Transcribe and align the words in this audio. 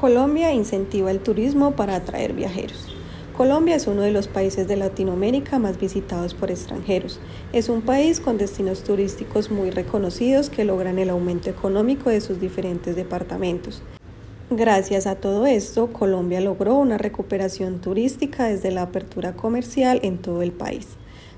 Colombia 0.00 0.52
incentiva 0.52 1.10
el 1.10 1.20
turismo 1.20 1.70
para 1.70 1.96
atraer 1.96 2.34
viajeros. 2.34 2.86
Colombia 3.34 3.76
es 3.76 3.86
uno 3.86 4.02
de 4.02 4.10
los 4.10 4.28
países 4.28 4.68
de 4.68 4.76
Latinoamérica 4.76 5.58
más 5.58 5.80
visitados 5.80 6.34
por 6.34 6.50
extranjeros. 6.50 7.18
Es 7.54 7.70
un 7.70 7.80
país 7.80 8.20
con 8.20 8.36
destinos 8.36 8.84
turísticos 8.84 9.50
muy 9.50 9.70
reconocidos 9.70 10.50
que 10.50 10.66
logran 10.66 10.98
el 10.98 11.08
aumento 11.08 11.48
económico 11.48 12.10
de 12.10 12.20
sus 12.20 12.38
diferentes 12.38 12.94
departamentos. 12.94 13.82
Gracias 14.50 15.06
a 15.06 15.14
todo 15.14 15.46
esto, 15.46 15.86
Colombia 15.86 16.42
logró 16.42 16.74
una 16.74 16.98
recuperación 16.98 17.80
turística 17.80 18.44
desde 18.44 18.72
la 18.72 18.82
apertura 18.82 19.32
comercial 19.32 20.00
en 20.02 20.18
todo 20.18 20.42
el 20.42 20.52
país. 20.52 20.88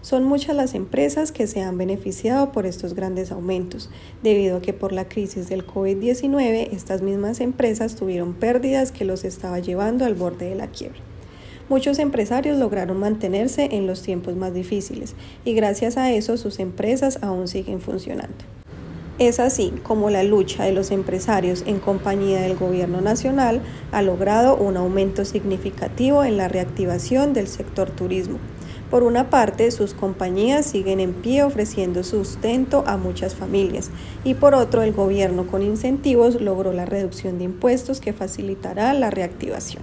Son 0.08 0.24
muchas 0.24 0.56
las 0.56 0.74
empresas 0.74 1.32
que 1.32 1.46
se 1.46 1.60
han 1.60 1.76
beneficiado 1.76 2.50
por 2.50 2.64
estos 2.64 2.94
grandes 2.94 3.30
aumentos, 3.30 3.90
debido 4.22 4.56
a 4.56 4.62
que 4.62 4.72
por 4.72 4.90
la 4.90 5.06
crisis 5.06 5.50
del 5.50 5.66
COVID-19 5.66 6.70
estas 6.72 7.02
mismas 7.02 7.42
empresas 7.42 7.94
tuvieron 7.94 8.32
pérdidas 8.32 8.90
que 8.90 9.04
los 9.04 9.22
estaba 9.24 9.58
llevando 9.58 10.06
al 10.06 10.14
borde 10.14 10.48
de 10.48 10.54
la 10.54 10.68
quiebra. 10.68 10.98
Muchos 11.68 11.98
empresarios 11.98 12.56
lograron 12.56 12.98
mantenerse 12.98 13.68
en 13.72 13.86
los 13.86 14.00
tiempos 14.00 14.34
más 14.34 14.54
difíciles 14.54 15.14
y 15.44 15.52
gracias 15.52 15.98
a 15.98 16.10
eso 16.10 16.38
sus 16.38 16.58
empresas 16.58 17.18
aún 17.20 17.46
siguen 17.46 17.82
funcionando. 17.82 18.46
Es 19.18 19.38
así 19.38 19.74
como 19.82 20.08
la 20.08 20.22
lucha 20.22 20.64
de 20.64 20.72
los 20.72 20.90
empresarios 20.90 21.64
en 21.66 21.80
compañía 21.80 22.40
del 22.40 22.56
gobierno 22.56 23.02
nacional 23.02 23.60
ha 23.92 24.00
logrado 24.00 24.56
un 24.56 24.78
aumento 24.78 25.26
significativo 25.26 26.24
en 26.24 26.38
la 26.38 26.48
reactivación 26.48 27.34
del 27.34 27.46
sector 27.46 27.90
turismo. 27.90 28.38
Por 28.90 29.02
una 29.02 29.28
parte, 29.28 29.70
sus 29.70 29.92
compañías 29.92 30.64
siguen 30.64 30.98
en 30.98 31.12
pie 31.12 31.42
ofreciendo 31.42 32.02
sustento 32.02 32.84
a 32.86 32.96
muchas 32.96 33.34
familias 33.34 33.90
y 34.24 34.32
por 34.32 34.54
otro, 34.54 34.82
el 34.82 34.92
gobierno 34.92 35.46
con 35.46 35.60
incentivos 35.60 36.40
logró 36.40 36.72
la 36.72 36.86
reducción 36.86 37.36
de 37.36 37.44
impuestos 37.44 38.00
que 38.00 38.14
facilitará 38.14 38.94
la 38.94 39.10
reactivación. 39.10 39.82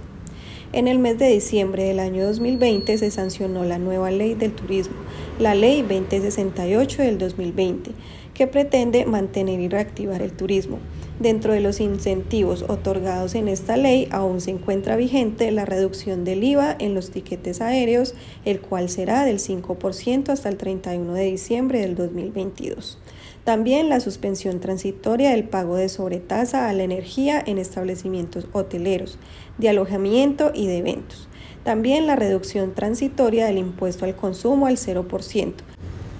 En 0.72 0.88
el 0.88 0.98
mes 0.98 1.18
de 1.18 1.28
diciembre 1.28 1.84
del 1.84 2.00
año 2.00 2.26
2020 2.26 2.98
se 2.98 3.10
sancionó 3.12 3.64
la 3.64 3.78
nueva 3.78 4.10
ley 4.10 4.34
del 4.34 4.52
turismo, 4.52 4.96
la 5.38 5.54
ley 5.54 5.82
2068 5.82 7.02
del 7.02 7.18
2020, 7.18 7.92
que 8.34 8.46
pretende 8.48 9.06
mantener 9.06 9.60
y 9.60 9.68
reactivar 9.68 10.20
el 10.20 10.32
turismo. 10.32 10.80
Dentro 11.18 11.54
de 11.54 11.60
los 11.60 11.80
incentivos 11.80 12.66
otorgados 12.68 13.34
en 13.34 13.48
esta 13.48 13.78
ley 13.78 14.06
aún 14.10 14.42
se 14.42 14.50
encuentra 14.50 14.96
vigente 14.96 15.50
la 15.50 15.64
reducción 15.64 16.24
del 16.24 16.44
IVA 16.44 16.76
en 16.78 16.94
los 16.94 17.10
tiquetes 17.10 17.62
aéreos, 17.62 18.14
el 18.44 18.60
cual 18.60 18.90
será 18.90 19.24
del 19.24 19.38
5% 19.38 20.28
hasta 20.28 20.50
el 20.50 20.58
31 20.58 21.14
de 21.14 21.24
diciembre 21.24 21.80
del 21.80 21.94
2022. 21.94 22.98
También 23.44 23.88
la 23.88 24.00
suspensión 24.00 24.60
transitoria 24.60 25.30
del 25.30 25.44
pago 25.44 25.76
de 25.76 25.88
sobretasa 25.88 26.68
a 26.68 26.72
la 26.74 26.82
energía 26.82 27.42
en 27.46 27.56
establecimientos 27.56 28.48
hoteleros, 28.52 29.18
de 29.56 29.70
alojamiento 29.70 30.50
y 30.52 30.66
de 30.66 30.78
eventos. 30.78 31.28
También 31.64 32.06
la 32.06 32.16
reducción 32.16 32.74
transitoria 32.74 33.46
del 33.46 33.58
impuesto 33.58 34.04
al 34.04 34.16
consumo 34.16 34.66
al 34.66 34.76
0%, 34.76 35.54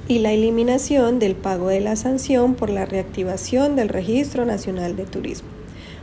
y 0.09 0.21
la 0.21 0.33
eliminación 0.33 1.19
del 1.19 1.35
pago 1.35 1.67
de 1.67 1.81
la 1.81 1.97
sanción 1.97 2.55
por 2.55 2.71
la 2.71 2.87
reactivación 2.87 3.75
del 3.75 3.89
Registro 3.89 4.45
Nacional 4.45 4.95
de 4.95 5.05
Turismo. 5.05 5.49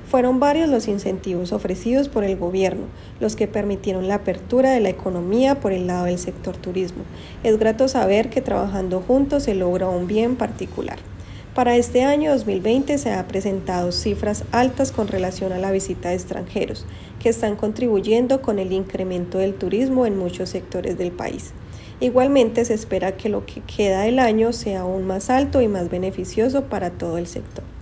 Fueron 0.10 0.42
varios 0.42 0.70
los 0.70 0.90
incentivos 0.90 1.54
ofrecidos 1.54 2.10
por 2.10 2.26
el 2.26 2.36
gobierno, 2.36 2.84
los 3.22 3.38
que 3.38 3.48
permitieron 3.48 4.10
la 4.10 4.16
apertura 4.16 4.72
de 4.72 4.82
la 4.82 4.90
economía 4.90 5.62
por 5.62 5.72
el 5.72 5.88
lado 5.88 6.06
del 6.06 6.20
sector 6.20 6.58
turismo. 6.58 7.04
Es 7.44 7.58
grato 7.58 7.88
saber 7.88 8.30
que 8.30 8.42
trabajando 8.42 9.02
juntos 9.02 9.44
se 9.44 9.56
logra 9.56 9.88
un 9.88 10.06
bien 10.06 10.36
particular. 10.36 11.00
Para 11.56 11.78
este 11.78 12.04
año 12.04 12.32
2020 12.32 12.98
se 12.98 13.12
han 13.12 13.26
presentado 13.28 13.92
cifras 13.94 14.44
altas 14.52 14.92
con 14.92 15.08
relación 15.08 15.54
a 15.54 15.60
la 15.60 15.72
visita 15.72 16.10
de 16.10 16.16
extranjeros, 16.16 16.86
que 17.22 17.30
están 17.30 17.56
contribuyendo 17.56 18.42
con 18.42 18.60
el 18.60 18.74
incremento 18.74 19.38
del 19.38 19.54
turismo 19.54 20.06
en 20.06 20.18
muchos 20.18 20.50
sectores 20.50 20.98
del 20.98 21.12
país. 21.12 21.54
Igualmente 22.00 22.66
se 22.66 22.74
espera 22.74 23.18
que 23.18 23.30
lo 23.30 23.46
que 23.46 23.62
queda 23.62 24.02
del 24.02 24.20
año 24.20 24.54
sea 24.54 24.82
aún 24.82 25.06
más 25.06 25.30
alto 25.30 25.62
y 25.62 25.68
más 25.68 25.90
beneficioso 25.90 26.66
para 26.66 26.92
todo 26.92 27.18
el 27.18 27.28
sector. 27.28 27.73